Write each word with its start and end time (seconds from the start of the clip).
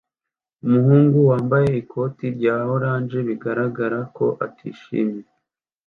Umuhungu 0.65 1.17
wambaye 1.29 1.69
ikoti 1.81 2.25
rya 2.35 2.55
orange 2.73 3.17
bigaragara 3.27 3.99
ko 4.15 4.25
atishimye 4.45 5.23